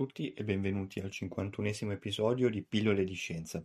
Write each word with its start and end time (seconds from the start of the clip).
Tutti 0.00 0.32
e 0.32 0.44
benvenuti 0.44 0.98
al 1.00 1.10
51esimo 1.10 1.90
episodio 1.90 2.48
di 2.48 2.62
Pillole 2.62 3.04
di 3.04 3.12
Scienza. 3.12 3.62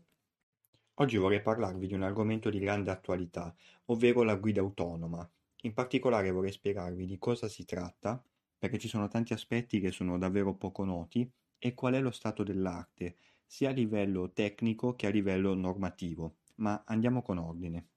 Oggi 0.96 1.16
vorrei 1.16 1.42
parlarvi 1.42 1.88
di 1.88 1.94
un 1.94 2.04
argomento 2.04 2.50
di 2.50 2.60
grande 2.60 2.92
attualità, 2.92 3.56
ovvero 3.86 4.22
la 4.22 4.36
guida 4.36 4.60
autonoma. 4.60 5.26
In 5.62 5.72
particolare 5.72 6.32
vorrei 6.32 6.52
spiegarvi 6.52 7.06
di 7.06 7.18
cosa 7.18 7.48
si 7.48 7.64
tratta, 7.64 8.22
perché 8.58 8.78
ci 8.78 8.90
sono 8.90 9.08
tanti 9.08 9.32
aspetti 9.32 9.80
che 9.80 9.92
sono 9.92 10.18
davvero 10.18 10.56
poco 10.56 10.84
noti, 10.84 11.26
e 11.58 11.74
qual 11.74 11.94
è 11.94 12.02
lo 12.02 12.12
stato 12.12 12.44
dell'arte, 12.44 13.16
sia 13.46 13.70
a 13.70 13.72
livello 13.72 14.34
tecnico 14.34 14.94
che 14.94 15.08
a 15.08 15.12
livello 15.12 15.54
normativo. 15.54 16.40
Ma 16.56 16.84
andiamo 16.86 17.22
con 17.22 17.38
ordine. 17.38 17.88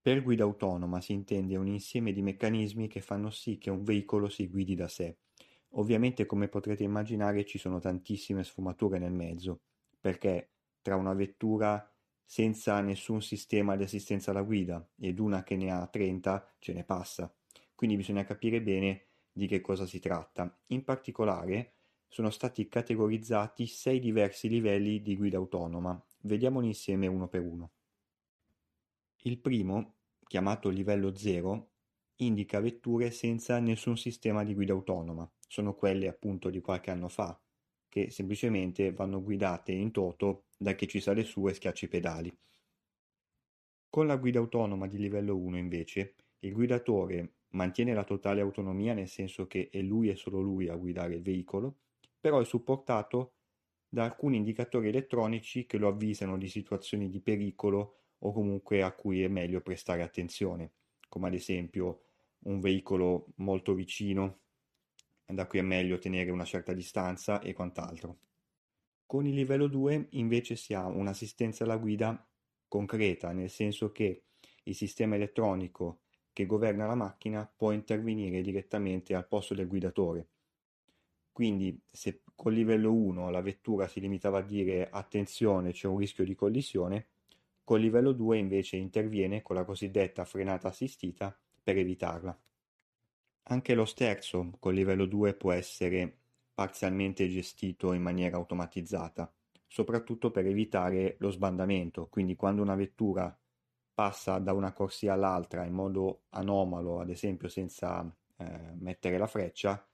Per 0.00 0.24
guida 0.24 0.42
autonoma 0.42 1.00
si 1.00 1.12
intende 1.12 1.54
un 1.54 1.68
insieme 1.68 2.10
di 2.10 2.22
meccanismi 2.22 2.88
che 2.88 3.00
fanno 3.00 3.30
sì 3.30 3.58
che 3.58 3.70
un 3.70 3.84
veicolo 3.84 4.28
si 4.28 4.48
guidi 4.48 4.74
da 4.74 4.88
sé 4.88 5.18
Ovviamente 5.70 6.26
come 6.26 6.48
potrete 6.48 6.82
immaginare 6.82 7.44
ci 7.44 7.58
sono 7.58 7.78
tantissime 7.78 8.44
sfumature 8.44 8.98
nel 8.98 9.12
mezzo, 9.12 9.60
perché 10.00 10.50
tra 10.80 10.96
una 10.96 11.12
vettura 11.14 11.90
senza 12.24 12.80
nessun 12.80 13.22
sistema 13.22 13.76
di 13.76 13.84
assistenza 13.84 14.30
alla 14.30 14.42
guida 14.42 14.84
ed 14.98 15.18
una 15.18 15.42
che 15.42 15.56
ne 15.56 15.70
ha 15.70 15.86
30 15.86 16.54
ce 16.58 16.72
ne 16.72 16.84
passa. 16.84 17.32
Quindi 17.74 17.96
bisogna 17.96 18.24
capire 18.24 18.62
bene 18.62 19.06
di 19.30 19.46
che 19.46 19.60
cosa 19.60 19.86
si 19.86 20.00
tratta. 20.00 20.58
In 20.68 20.82
particolare 20.82 21.74
sono 22.08 22.30
stati 22.30 22.68
categorizzati 22.68 23.66
sei 23.66 24.00
diversi 24.00 24.48
livelli 24.48 25.02
di 25.02 25.16
guida 25.16 25.36
autonoma. 25.36 26.02
Vediamoli 26.22 26.68
insieme 26.68 27.06
uno 27.06 27.28
per 27.28 27.42
uno. 27.42 27.70
Il 29.22 29.38
primo, 29.38 29.94
chiamato 30.26 30.68
livello 30.68 31.14
0, 31.14 31.70
indica 32.16 32.60
vetture 32.60 33.10
senza 33.10 33.58
nessun 33.58 33.96
sistema 33.96 34.44
di 34.44 34.54
guida 34.54 34.72
autonoma, 34.72 35.30
sono 35.46 35.74
quelle 35.74 36.08
appunto 36.08 36.50
di 36.50 36.60
qualche 36.60 36.90
anno 36.90 37.08
fa, 37.08 37.40
che 37.88 38.10
semplicemente 38.10 38.92
vanno 38.92 39.22
guidate 39.22 39.72
in 39.72 39.90
toto 39.92 40.46
da 40.56 40.74
chi 40.74 40.88
ci 40.88 41.00
sale 41.00 41.24
su 41.24 41.46
e 41.48 41.54
schiaccia 41.54 41.86
i 41.86 41.88
pedali. 41.88 42.38
Con 43.88 44.06
la 44.06 44.16
guida 44.16 44.38
autonoma 44.38 44.86
di 44.86 44.96
livello 44.98 45.36
1 45.36 45.58
invece, 45.58 46.14
il 46.40 46.52
guidatore 46.52 47.38
mantiene 47.50 47.94
la 47.94 48.04
totale 48.04 48.40
autonomia 48.40 48.94
nel 48.94 49.08
senso 49.08 49.46
che 49.46 49.68
è 49.70 49.80
lui 49.80 50.08
e 50.08 50.14
solo 50.14 50.40
lui 50.40 50.68
a 50.68 50.76
guidare 50.76 51.14
il 51.14 51.22
veicolo, 51.22 51.78
però 52.20 52.40
è 52.40 52.44
supportato 52.44 53.36
da 53.88 54.04
alcuni 54.04 54.36
indicatori 54.36 54.88
elettronici 54.88 55.66
che 55.66 55.78
lo 55.78 55.88
avvisano 55.88 56.36
di 56.36 56.48
situazioni 56.48 57.08
di 57.08 57.20
pericolo 57.20 57.96
o 58.18 58.32
comunque 58.32 58.82
a 58.82 58.92
cui 58.92 59.22
è 59.22 59.28
meglio 59.28 59.60
prestare 59.60 60.02
attenzione, 60.02 60.74
come 61.08 61.28
ad 61.28 61.34
esempio 61.34 62.05
un 62.40 62.60
veicolo 62.60 63.28
molto 63.36 63.74
vicino, 63.74 64.40
da 65.24 65.46
cui 65.46 65.58
è 65.58 65.62
meglio 65.62 65.98
tenere 65.98 66.30
una 66.30 66.44
certa 66.44 66.72
distanza 66.72 67.40
e 67.40 67.52
quant'altro. 67.52 68.18
Con 69.06 69.26
il 69.26 69.34
livello 69.34 69.66
2 69.66 70.08
invece 70.10 70.56
si 70.56 70.74
ha 70.74 70.86
un'assistenza 70.86 71.64
alla 71.64 71.76
guida 71.76 72.26
concreta, 72.68 73.32
nel 73.32 73.50
senso 73.50 73.92
che 73.92 74.24
il 74.64 74.74
sistema 74.74 75.14
elettronico 75.14 76.00
che 76.32 76.46
governa 76.46 76.86
la 76.86 76.94
macchina 76.94 77.50
può 77.56 77.70
intervenire 77.70 78.42
direttamente 78.42 79.14
al 79.14 79.26
posto 79.26 79.54
del 79.54 79.68
guidatore. 79.68 80.28
Quindi 81.32 81.80
se 81.84 82.22
col 82.34 82.54
livello 82.54 82.92
1 82.92 83.30
la 83.30 83.40
vettura 83.40 83.88
si 83.88 84.00
limitava 84.00 84.38
a 84.38 84.42
dire 84.42 84.88
attenzione 84.90 85.72
c'è 85.72 85.86
un 85.86 85.98
rischio 85.98 86.24
di 86.24 86.34
collisione, 86.34 87.08
col 87.64 87.80
livello 87.80 88.12
2 88.12 88.38
invece 88.38 88.76
interviene 88.76 89.42
con 89.42 89.56
la 89.56 89.64
cosiddetta 89.64 90.24
frenata 90.24 90.68
assistita 90.68 91.36
per 91.66 91.78
evitarla. 91.78 92.38
Anche 93.48 93.74
lo 93.74 93.86
sterzo 93.86 94.52
col 94.60 94.74
livello 94.74 95.04
2 95.04 95.34
può 95.34 95.50
essere 95.50 96.16
parzialmente 96.54 97.28
gestito 97.28 97.92
in 97.92 98.02
maniera 98.02 98.36
automatizzata, 98.36 99.34
soprattutto 99.66 100.30
per 100.30 100.46
evitare 100.46 101.16
lo 101.18 101.30
sbandamento, 101.30 102.06
quindi 102.06 102.36
quando 102.36 102.62
una 102.62 102.76
vettura 102.76 103.36
passa 103.92 104.38
da 104.38 104.52
una 104.52 104.72
corsia 104.72 105.14
all'altra 105.14 105.64
in 105.64 105.72
modo 105.72 106.26
anomalo, 106.30 107.00
ad 107.00 107.10
esempio 107.10 107.48
senza 107.48 108.00
eh, 108.36 108.74
mettere 108.78 109.18
la 109.18 109.26
freccia, 109.26 109.84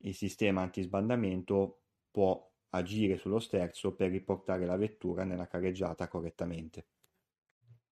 il 0.00 0.14
sistema 0.14 0.60
antisbandamento 0.60 1.80
può 2.10 2.52
agire 2.70 3.16
sullo 3.16 3.38
sterzo 3.38 3.94
per 3.94 4.10
riportare 4.10 4.66
la 4.66 4.76
vettura 4.76 5.24
nella 5.24 5.46
carreggiata 5.46 6.06
correttamente. 6.06 6.86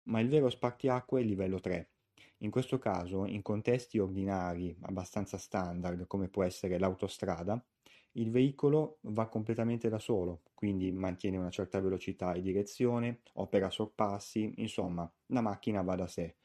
Ma 0.03 0.19
il 0.19 0.29
vero 0.29 0.47
spartiacque 0.51 1.19
è 1.19 1.23
il 1.23 1.29
livello 1.29 1.59
3, 1.59 1.89
in 2.39 2.51
questo 2.51 2.77
caso, 2.77 3.25
in 3.25 3.41
contesti 3.41 3.97
ordinari 3.97 4.75
abbastanza 4.81 5.37
standard, 5.37 6.05
come 6.07 6.27
può 6.27 6.43
essere 6.43 6.77
l'autostrada, 6.77 7.63
il 8.13 8.31
veicolo 8.31 8.97
va 9.01 9.27
completamente 9.27 9.89
da 9.89 9.99
solo, 9.99 10.41
quindi 10.53 10.91
mantiene 10.91 11.37
una 11.37 11.49
certa 11.49 11.79
velocità 11.79 12.33
e 12.33 12.41
direzione, 12.41 13.21
opera 13.33 13.69
sorpassi, 13.69 14.53
insomma, 14.57 15.11
la 15.27 15.41
macchina 15.41 15.81
va 15.81 15.95
da 15.95 16.07
sé. 16.07 16.35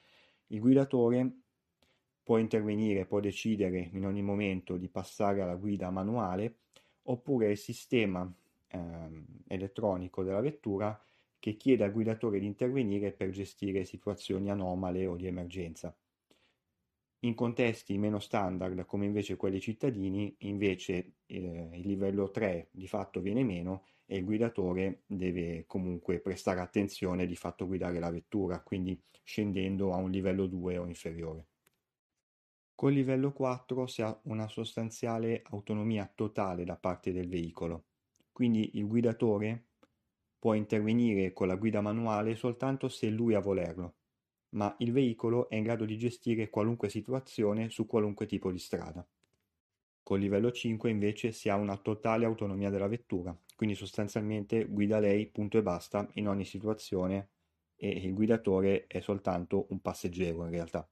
Il 0.49 0.61
guidatore 0.61 1.41
può 2.23 2.37
intervenire, 2.39 3.07
può 3.07 3.21
decidere 3.21 3.91
in 3.93 4.05
ogni 4.07 4.23
momento 4.23 4.77
di 4.77 4.89
passare 4.89 5.41
alla 5.41 5.57
guida 5.57 5.91
manuale, 5.91 6.59
oppure 7.05 7.51
il 7.51 7.59
sistema 7.59 8.31
eh, 8.69 9.25
elettronico 9.49 10.23
della 10.23 10.41
vettura 10.41 10.99
che 11.43 11.57
chiede 11.57 11.83
al 11.83 11.91
guidatore 11.91 12.39
di 12.39 12.47
intervenire 12.47 13.11
per 13.11 13.31
gestire 13.31 13.85
situazioni 13.85 14.49
anomale 14.49 15.09
o 15.09 15.17
di 15.17 15.27
emergenza. 15.27 15.93
In 17.25 17.35
contesti 17.35 17.99
meno 17.99 18.21
standard, 18.21 18.85
come 18.85 19.07
invece 19.07 19.35
quelli 19.35 19.61
cittadini, 19.61 20.33
invece 20.43 21.15
eh, 21.27 21.71
il 21.73 21.85
livello 21.85 22.31
3 22.31 22.69
di 22.71 22.87
fatto 22.87 23.21
viene 23.21 23.43
meno 23.43 23.87
e 24.07 24.19
il 24.19 24.25
guidatore 24.25 25.03
deve 25.05 25.65
comunque 25.67 26.21
prestare 26.21 26.61
attenzione 26.61 27.27
di 27.27 27.35
fatto 27.35 27.67
guidare 27.67 27.99
la 27.99 28.11
vettura, 28.13 28.61
quindi 28.61 28.97
scendendo 29.25 29.93
a 29.93 29.97
un 29.97 30.13
livello 30.13 30.47
2 30.47 30.79
o 30.79 30.87
inferiore. 30.87 31.49
Col 32.77 32.93
livello 32.93 33.33
4 33.33 33.89
si 33.89 34.01
ha 34.01 34.17
una 34.27 34.47
sostanziale 34.47 35.43
autonomia 35.47 36.09
totale 36.15 36.63
da 36.63 36.77
parte 36.77 37.13
del 37.13 37.27
veicolo, 37.27 37.87
quindi 38.31 38.79
il 38.79 38.87
guidatore 38.87 39.71
Può 40.43 40.55
intervenire 40.55 41.33
con 41.33 41.47
la 41.47 41.55
guida 41.55 41.81
manuale 41.81 42.35
soltanto 42.35 42.89
se 42.89 43.09
lui 43.09 43.35
a 43.35 43.39
volerlo, 43.39 43.95
ma 44.57 44.75
il 44.81 44.91
veicolo 44.91 45.49
è 45.49 45.55
in 45.55 45.63
grado 45.63 45.85
di 45.85 45.97
gestire 45.97 46.51
qualunque 46.51 46.89
situazione 46.89 47.71
su 47.71 47.87
qualunque 47.87 48.27
tipo 48.27 48.51
di 48.51 48.59
strada. 48.59 49.07
Col 50.03 50.19
livello 50.19 50.51
5 50.51 50.91
invece 50.91 51.31
si 51.31 51.49
ha 51.49 51.55
una 51.55 51.77
totale 51.77 52.25
autonomia 52.25 52.71
della 52.71 52.89
vettura, 52.89 53.33
quindi 53.55 53.77
sostanzialmente 53.77 54.65
guida 54.65 54.99
lei 54.99 55.29
punto 55.29 55.59
e 55.59 55.63
basta 55.63 56.09
in 56.15 56.27
ogni 56.27 56.45
situazione 56.45 57.29
e 57.77 57.91
il 57.91 58.13
guidatore 58.13 58.89
è 58.89 58.99
soltanto 58.99 59.67
un 59.69 59.81
passeggero 59.81 60.43
in 60.43 60.51
realtà. 60.51 60.91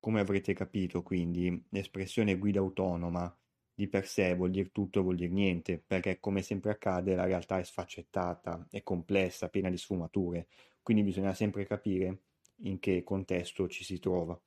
Come 0.00 0.18
avrete 0.18 0.52
capito 0.52 1.04
quindi 1.04 1.64
l'espressione 1.68 2.38
guida 2.38 2.58
autonoma 2.58 3.32
di 3.76 3.88
per 3.88 4.06
sé 4.06 4.34
vuol 4.34 4.50
dire 4.50 4.72
tutto 4.72 4.98
e 4.98 5.02
vuol 5.02 5.16
dire 5.16 5.30
niente, 5.30 5.78
perché 5.78 6.18
come 6.18 6.40
sempre 6.40 6.70
accade 6.70 7.14
la 7.14 7.26
realtà 7.26 7.58
è 7.58 7.62
sfaccettata, 7.62 8.68
è 8.70 8.82
complessa, 8.82 9.50
piena 9.50 9.68
di 9.68 9.76
sfumature, 9.76 10.48
quindi 10.82 11.02
bisogna 11.02 11.34
sempre 11.34 11.66
capire 11.66 12.22
in 12.62 12.78
che 12.78 13.04
contesto 13.04 13.68
ci 13.68 13.84
si 13.84 13.98
trova. 13.98 14.40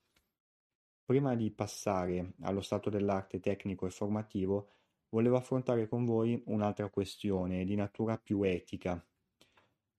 Prima 1.05 1.35
di 1.35 1.51
passare 1.51 2.33
allo 2.41 2.61
stato 2.61 2.89
dell'arte 2.89 3.39
tecnico 3.39 3.85
e 3.85 3.91
formativo, 3.91 4.69
volevo 5.09 5.35
affrontare 5.35 5.87
con 5.87 6.05
voi 6.05 6.41
un'altra 6.47 6.89
questione 6.89 7.65
di 7.65 7.75
natura 7.75 8.17
più 8.17 8.41
etica. 8.41 9.03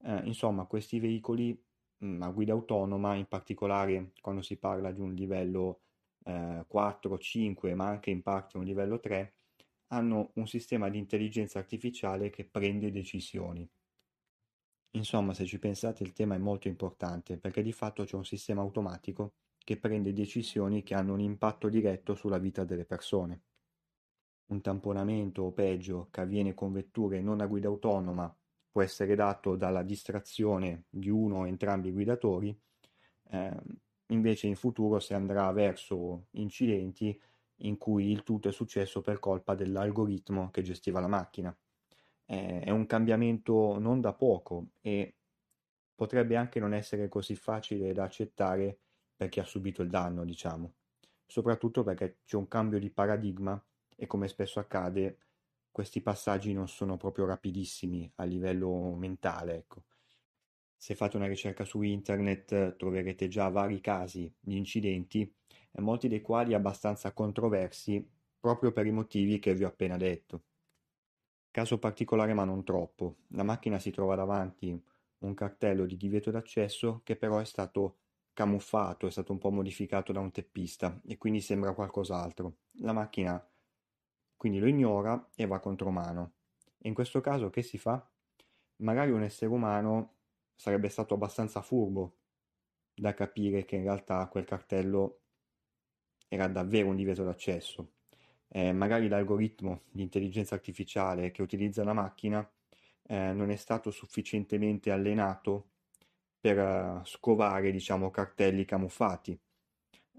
Eh, 0.03 0.21
insomma, 0.25 0.67
questi 0.67 0.99
veicoli 0.99 1.57
mh, 1.99 2.23
a 2.23 2.31
guida 2.31 2.53
autonoma, 2.53 3.15
in 3.15 3.27
particolare 3.27 4.11
quando 4.21 4.43
si 4.43 4.57
parla 4.57 4.91
di 4.91 5.01
un 5.01 5.15
livello 5.15 5.83
eh, 6.25 6.65
4, 6.67 7.19
5, 7.19 7.75
ma 7.75 7.87
anche 7.87 8.11
in 8.11 8.23
parte 8.23 8.57
un 8.57 8.65
livello 8.65 9.01
3, 9.01 9.35
hanno 9.89 10.31
un 10.35 10.47
sistema 10.47 10.89
di 10.89 10.99
intelligenza 10.99 11.59
artificiale 11.59 12.31
che 12.31 12.45
prende 12.45 12.91
decisioni. 12.91 13.69
Insomma, 14.95 15.35
se 15.35 15.45
ci 15.45 15.59
pensate, 15.59 16.03
il 16.03 16.13
tema 16.13 16.35
è 16.35 16.39
molto 16.39 16.69
importante 16.69 17.39
perché 17.39 17.63
di 17.63 17.73
fatto 17.73 18.05
c'è 18.05 18.17
un 18.17 18.25
sistema 18.25 18.61
automatico 18.61 19.35
che 19.59 19.79
prende 19.79 20.13
decisioni 20.13 20.83
che 20.83 20.95
hanno 20.95 21.13
un 21.13 21.21
impatto 21.21 21.69
diretto 21.69 22.15
sulla 22.15 22.39
vita 22.39 22.65
delle 22.65 22.85
persone. 22.85 23.43
Un 24.47 24.61
tamponamento 24.61 25.43
o 25.43 25.53
peggio 25.53 26.09
che 26.11 26.21
avviene 26.23 26.55
con 26.55 26.73
vetture 26.73 27.21
non 27.21 27.41
a 27.41 27.47
guida 27.47 27.69
autonoma 27.69 28.35
può 28.71 28.83
essere 28.83 29.15
dato 29.15 29.57
dalla 29.57 29.83
distrazione 29.83 30.87
di 30.89 31.09
uno 31.09 31.39
o 31.39 31.47
entrambi 31.47 31.89
i 31.89 31.93
guidatori, 31.93 32.57
eh, 33.31 33.57
invece 34.11 34.47
in 34.47 34.57
futuro 34.57 35.01
si 35.01 35.15
andrà 35.15 35.51
verso 35.53 36.27
incidenti 36.33 37.19
in 37.63 37.77
cui 37.77 38.11
il 38.11 38.23
tutto 38.23 38.49
è 38.49 38.53
successo 38.53 39.01
per 39.01 39.19
colpa 39.19 39.55
dell'algoritmo 39.55 40.51
che 40.51 40.63
gestiva 40.63 41.01
la 41.01 41.09
macchina. 41.09 41.57
È 42.25 42.71
un 42.71 42.87
cambiamento 42.87 43.79
non 43.79 44.01
da 44.01 44.13
poco 44.13 44.69
e 44.81 45.17
potrebbe 45.95 46.37
anche 46.37 46.61
non 46.61 46.73
essere 46.75 47.09
così 47.09 47.35
facile 47.35 47.93
da 47.93 48.05
accettare 48.05 48.79
per 49.17 49.29
chi 49.29 49.41
ha 49.41 49.45
subito 49.45 49.83
il 49.83 49.91
danno, 49.91 50.25
diciamo, 50.25 50.75
soprattutto 51.27 51.83
perché 51.83 52.21
c'è 52.25 52.37
un 52.37 52.49
cambio 52.49 52.79
di 52.79 52.91
paradigma 52.91 53.63
e 53.97 54.07
come 54.07 54.29
spesso 54.29 54.61
accade, 54.61 55.19
questi 55.71 56.01
passaggi 56.01 56.53
non 56.53 56.69
sono 56.69 56.97
proprio 56.97 57.27
rapidissimi 57.27 58.11
a 58.17 58.25
livello 58.25 58.95
mentale, 58.95 59.57
ecco. 59.57 59.85
Se 60.83 60.95
fate 60.95 61.19
una 61.19 61.27
ricerca 61.27 61.67
su 61.67 61.83
internet 61.83 62.77
troverete 62.77 63.29
già 63.29 63.51
vari 63.51 63.83
casi 63.83 64.33
di 64.41 64.57
incidenti, 64.57 65.31
molti 65.73 66.09
dei 66.09 66.23
quali 66.23 66.55
abbastanza 66.55 67.13
controversi 67.13 68.03
proprio 68.41 68.73
per 68.73 68.87
i 68.87 68.91
motivi 68.91 69.39
che 69.39 69.55
vi 69.55 69.65
ho 69.65 69.69
appena 69.69 69.99
detto. 69.99 70.45
Caso 71.51 71.79
particolare 71.79 72.33
ma 72.33 72.45
non 72.45 72.65
troppo, 72.65 73.17
la 73.33 73.43
macchina 73.43 73.79
si 73.79 73.91
trova 73.91 74.15
davanti 74.15 74.83
un 75.19 75.35
cartello 75.35 75.85
di 75.85 75.99
divieto 75.99 76.31
d'accesso 76.31 77.03
che 77.05 77.15
però 77.15 77.37
è 77.41 77.45
stato 77.45 77.99
camuffato, 78.33 79.07
è 79.07 79.11
stato 79.11 79.33
un 79.33 79.39
po' 79.39 79.51
modificato 79.51 80.13
da 80.13 80.21
un 80.21 80.31
teppista 80.31 80.99
e 81.05 81.19
quindi 81.19 81.43
sembra 81.43 81.75
qualcos'altro. 81.75 82.55
La 82.79 82.95
macchina 82.95 83.47
quindi 84.35 84.59
lo 84.59 84.67
ignora 84.67 85.29
e 85.35 85.45
va 85.45 85.59
contromano. 85.59 86.33
E 86.79 86.89
in 86.89 86.95
questo 86.95 87.21
caso 87.21 87.51
che 87.51 87.61
si 87.61 87.77
fa? 87.77 88.03
Magari 88.77 89.11
un 89.11 89.23
essere 89.23 89.51
umano 89.51 90.15
sarebbe 90.61 90.91
stato 90.91 91.15
abbastanza 91.15 91.63
furbo 91.63 92.19
da 92.95 93.15
capire 93.15 93.65
che 93.65 93.77
in 93.77 93.83
realtà 93.83 94.29
quel 94.29 94.45
cartello 94.45 95.21
era 96.29 96.49
davvero 96.49 96.89
un 96.89 96.97
divieto 96.97 97.25
d'accesso. 97.25 97.93
Eh, 98.47 98.71
magari 98.73 99.09
l'algoritmo 99.09 99.85
di 99.91 100.03
intelligenza 100.03 100.55
artificiale 100.55 101.31
che 101.31 101.41
utilizza 101.41 101.83
la 101.83 101.95
macchina 101.95 102.47
eh, 103.05 103.33
non 103.33 103.51
è 103.51 103.57
stato 103.57 103.91
sufficientemente 103.91 104.91
allenato 104.91 105.71
per 106.39 106.59
uh, 106.59 107.05
scovare, 107.07 107.71
diciamo, 107.71 108.11
cartelli 108.11 108.67
camuffati. 108.67 109.39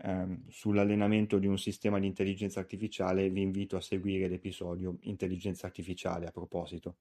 Um, 0.04 0.50
sull'allenamento 0.50 1.38
di 1.38 1.46
un 1.46 1.60
sistema 1.60 2.00
di 2.00 2.08
intelligenza 2.08 2.60
artificiale 2.60 3.30
vi 3.30 3.42
invito 3.42 3.78
a 3.78 3.82
seguire 3.82 4.28
l'episodio 4.28 4.98
Intelligenza 5.02 5.68
artificiale 5.68 6.26
a 6.26 6.32
proposito. 6.32 6.98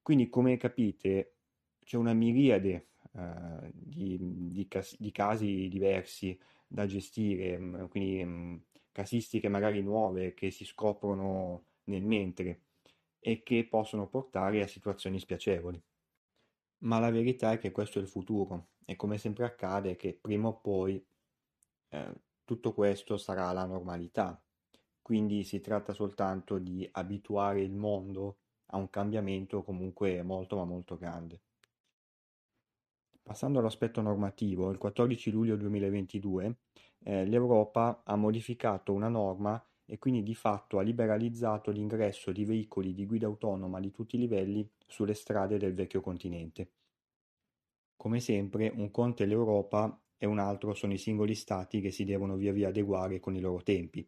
Quindi, 0.00 0.28
come 0.28 0.56
capite, 0.56 1.34
c'è 1.84 1.96
una 1.96 2.12
miriade 2.12 2.88
uh, 3.12 3.70
di, 3.72 4.18
di, 4.20 4.66
cas- 4.68 4.96
di, 4.98 5.10
casi 5.10 5.68
diversi 5.68 6.38
da 6.66 6.86
gestire, 6.86 7.58
mm, 7.58 7.84
quindi 7.86 8.22
um, 8.22 8.62
casistiche 8.92 9.48
magari 9.48 9.82
nuove 9.82 10.34
che 10.34 10.50
si 10.50 10.64
scoprono 10.64 11.64
nel 11.84 12.04
mentre 12.04 12.62
e 13.18 13.42
che 13.42 13.66
possono 13.68 14.08
portare 14.08 14.62
a 14.62 14.66
situazioni 14.66 15.18
spiacevoli. 15.18 15.82
Ma 16.78 16.98
la 16.98 17.10
verità 17.10 17.52
è 17.52 17.58
che 17.58 17.70
questo 17.70 17.98
è 17.98 18.02
il 18.02 18.08
futuro 18.08 18.70
e 18.84 18.96
come 18.96 19.18
sempre 19.18 19.44
accade 19.44 19.96
che 19.96 20.18
prima 20.20 20.48
o 20.48 20.58
poi 20.58 21.04
eh, 21.90 22.14
tutto 22.44 22.72
questo 22.74 23.16
sarà 23.16 23.52
la 23.52 23.64
normalità. 23.64 24.42
Quindi 25.00 25.44
si 25.44 25.60
tratta 25.60 25.92
soltanto 25.92 26.58
di 26.58 26.88
abituare 26.92 27.60
il 27.62 27.72
mondo 27.72 28.38
a 28.66 28.76
un 28.76 28.90
cambiamento 28.90 29.62
comunque 29.62 30.22
molto 30.22 30.56
ma 30.56 30.64
molto 30.64 30.96
grande. 30.96 31.40
Passando 33.22 33.60
all'aspetto 33.60 34.00
normativo, 34.00 34.70
il 34.70 34.78
14 34.78 35.30
luglio 35.30 35.56
2022 35.56 36.56
eh, 37.04 37.24
l'Europa 37.24 38.02
ha 38.04 38.16
modificato 38.16 38.92
una 38.92 39.08
norma 39.08 39.64
e 39.84 39.98
quindi 39.98 40.22
di 40.22 40.34
fatto 40.34 40.78
ha 40.78 40.82
liberalizzato 40.82 41.70
l'ingresso 41.70 42.32
di 42.32 42.44
veicoli 42.44 42.94
di 42.94 43.06
guida 43.06 43.26
autonoma 43.26 43.78
di 43.78 43.90
tutti 43.90 44.16
i 44.16 44.18
livelli 44.18 44.68
sulle 44.86 45.14
strade 45.14 45.56
del 45.56 45.72
vecchio 45.72 46.00
continente. 46.00 46.70
Come 47.96 48.18
sempre, 48.18 48.72
un 48.74 48.90
conto 48.90 49.22
è 49.22 49.26
l'Europa 49.26 49.96
e 50.18 50.26
un 50.26 50.38
altro 50.38 50.74
sono 50.74 50.92
i 50.92 50.98
singoli 50.98 51.34
stati 51.34 51.80
che 51.80 51.90
si 51.90 52.04
devono 52.04 52.36
via 52.36 52.52
via 52.52 52.68
adeguare 52.68 53.20
con 53.20 53.36
i 53.36 53.40
loro 53.40 53.62
tempi. 53.62 54.06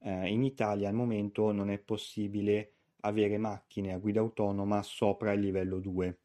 Eh, 0.00 0.28
in 0.28 0.42
Italia 0.42 0.88
al 0.88 0.94
momento 0.94 1.52
non 1.52 1.70
è 1.70 1.78
possibile 1.78 2.74
avere 3.00 3.38
macchine 3.38 3.92
a 3.92 3.98
guida 3.98 4.20
autonoma 4.20 4.82
sopra 4.82 5.32
il 5.32 5.40
livello 5.40 5.78
2. 5.78 6.18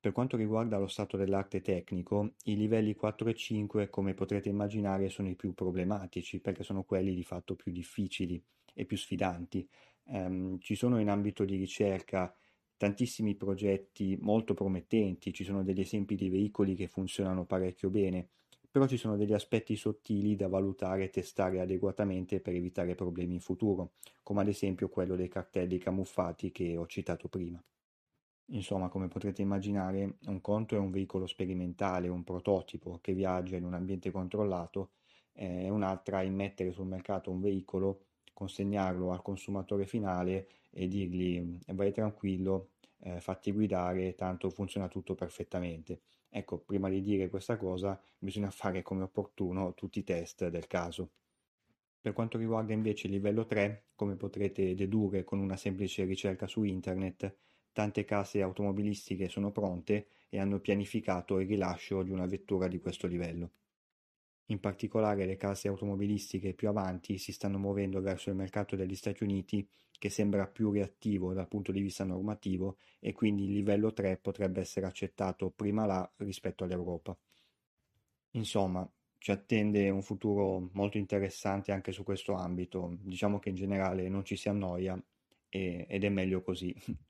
Per 0.00 0.12
quanto 0.12 0.38
riguarda 0.38 0.78
lo 0.78 0.86
stato 0.86 1.18
dell'arte 1.18 1.60
tecnico, 1.60 2.32
i 2.44 2.56
livelli 2.56 2.94
4 2.94 3.28
e 3.28 3.34
5, 3.34 3.90
come 3.90 4.14
potrete 4.14 4.48
immaginare, 4.48 5.10
sono 5.10 5.28
i 5.28 5.34
più 5.34 5.52
problematici 5.52 6.40
perché 6.40 6.62
sono 6.62 6.84
quelli 6.84 7.14
di 7.14 7.22
fatto 7.22 7.54
più 7.54 7.70
difficili 7.70 8.42
e 8.72 8.86
più 8.86 8.96
sfidanti. 8.96 9.68
Um, 10.04 10.58
ci 10.58 10.74
sono 10.74 11.00
in 11.00 11.10
ambito 11.10 11.44
di 11.44 11.56
ricerca 11.56 12.34
tantissimi 12.78 13.34
progetti 13.34 14.16
molto 14.22 14.54
promettenti, 14.54 15.34
ci 15.34 15.44
sono 15.44 15.62
degli 15.62 15.80
esempi 15.80 16.14
di 16.14 16.30
veicoli 16.30 16.74
che 16.74 16.88
funzionano 16.88 17.44
parecchio 17.44 17.90
bene, 17.90 18.30
però 18.70 18.86
ci 18.86 18.96
sono 18.96 19.18
degli 19.18 19.34
aspetti 19.34 19.76
sottili 19.76 20.34
da 20.34 20.48
valutare 20.48 21.04
e 21.04 21.10
testare 21.10 21.60
adeguatamente 21.60 22.40
per 22.40 22.54
evitare 22.54 22.94
problemi 22.94 23.34
in 23.34 23.40
futuro, 23.40 23.92
come 24.22 24.40
ad 24.40 24.48
esempio 24.48 24.88
quello 24.88 25.14
dei 25.14 25.28
cartelli 25.28 25.76
camuffati 25.76 26.50
che 26.50 26.78
ho 26.78 26.86
citato 26.86 27.28
prima. 27.28 27.62
Insomma, 28.52 28.88
come 28.88 29.08
potrete 29.08 29.42
immaginare, 29.42 30.16
un 30.26 30.40
conto 30.40 30.74
è 30.74 30.78
un 30.78 30.90
veicolo 30.90 31.26
sperimentale, 31.26 32.08
un 32.08 32.24
prototipo 32.24 32.98
che 33.00 33.12
viaggia 33.12 33.56
in 33.56 33.64
un 33.64 33.74
ambiente 33.74 34.10
controllato, 34.10 34.90
e 35.32 35.70
un'altra 35.70 36.22
immettere 36.22 36.72
sul 36.72 36.86
mercato 36.86 37.30
un 37.30 37.40
veicolo, 37.40 38.06
consegnarlo 38.32 39.12
al 39.12 39.22
consumatore 39.22 39.86
finale 39.86 40.48
e 40.70 40.88
dirgli 40.88 41.58
vai 41.68 41.92
tranquillo, 41.92 42.70
eh, 43.00 43.20
fatti 43.20 43.52
guidare, 43.52 44.14
tanto 44.14 44.50
funziona 44.50 44.88
tutto 44.88 45.14
perfettamente. 45.14 46.02
Ecco, 46.28 46.58
prima 46.58 46.88
di 46.88 47.00
dire 47.00 47.28
questa 47.28 47.56
cosa 47.56 48.00
bisogna 48.18 48.50
fare 48.52 48.82
come 48.82 49.02
opportuno 49.02 49.74
tutti 49.74 50.00
i 50.00 50.04
test 50.04 50.48
del 50.48 50.66
caso. 50.66 51.10
Per 52.00 52.12
quanto 52.12 52.38
riguarda 52.38 52.72
invece 52.72 53.06
il 53.06 53.12
livello 53.12 53.46
3, 53.46 53.84
come 53.94 54.16
potrete 54.16 54.74
dedurre 54.74 55.22
con 55.22 55.38
una 55.38 55.56
semplice 55.56 56.04
ricerca 56.04 56.46
su 56.46 56.62
internet, 56.64 57.34
Tante 57.72 58.04
case 58.04 58.42
automobilistiche 58.42 59.28
sono 59.28 59.50
pronte 59.50 60.08
e 60.28 60.38
hanno 60.38 60.60
pianificato 60.60 61.40
il 61.40 61.48
rilascio 61.48 62.02
di 62.02 62.10
una 62.10 62.26
vettura 62.26 62.68
di 62.68 62.78
questo 62.78 63.06
livello. 63.06 63.52
In 64.46 64.60
particolare 64.60 65.26
le 65.26 65.36
case 65.36 65.68
automobilistiche 65.68 66.54
più 66.54 66.68
avanti 66.68 67.18
si 67.18 67.32
stanno 67.32 67.58
muovendo 67.58 68.00
verso 68.00 68.30
il 68.30 68.36
mercato 68.36 68.76
degli 68.76 68.94
Stati 68.94 69.24
Uniti 69.24 69.66
che 69.98 70.10
sembra 70.10 70.46
più 70.46 70.70
reattivo 70.70 71.32
dal 71.32 71.48
punto 71.48 71.72
di 71.72 71.80
vista 71.80 72.04
normativo 72.04 72.78
e 72.98 73.12
quindi 73.12 73.44
il 73.44 73.52
livello 73.52 73.92
3 73.92 74.18
potrebbe 74.18 74.60
essere 74.60 74.86
accettato 74.86 75.50
prima 75.50 75.86
là 75.86 76.12
rispetto 76.16 76.64
all'Europa. 76.64 77.16
Insomma, 78.32 78.88
ci 79.18 79.30
attende 79.30 79.88
un 79.90 80.02
futuro 80.02 80.68
molto 80.72 80.98
interessante 80.98 81.70
anche 81.72 81.92
su 81.92 82.02
questo 82.02 82.34
ambito. 82.34 82.96
Diciamo 83.02 83.38
che 83.38 83.50
in 83.50 83.54
generale 83.54 84.08
non 84.08 84.24
ci 84.24 84.36
si 84.36 84.48
annoia 84.48 85.00
e, 85.48 85.86
ed 85.88 86.04
è 86.04 86.08
meglio 86.08 86.42
così. 86.42 86.74